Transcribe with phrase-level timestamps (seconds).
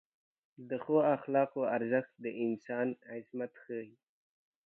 [0.69, 3.91] د ښو اخلاقو ارزښت د انسان عظمت ښیي.